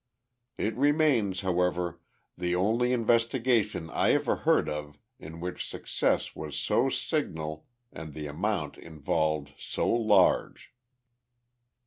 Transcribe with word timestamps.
It 0.57 0.75
remains, 0.75 1.41
however, 1.41 2.01
the 2.35 2.55
only 2.55 2.91
investigation 2.91 3.91
I 3.91 4.13
ever 4.13 4.37
heard 4.37 4.67
of 4.67 4.97
in 5.19 5.39
which 5.39 5.69
success 5.69 6.35
was 6.35 6.57
so 6.57 6.89
signal 6.89 7.67
and 7.93 8.15
the 8.15 8.25
amount 8.25 8.79
involved 8.79 9.51
so 9.59 9.87
large. 9.87 10.73